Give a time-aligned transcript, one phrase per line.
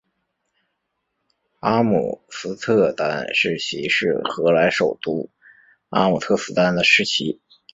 [1.59, 5.29] 阿姆斯特丹市旗是荷兰首都
[5.89, 7.39] 阿姆斯特丹的市旗。